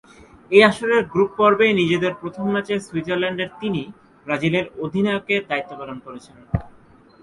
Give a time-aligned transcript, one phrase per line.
[0.51, 3.81] এই আসরের গ্রুপ পর্বে নিজেদের প্রথম ম্যাচে সুইজারল্যান্ডের তিনি
[4.25, 6.35] ব্রাজিলের অধিনায়কের দায়িত্ব পালন করেছেন।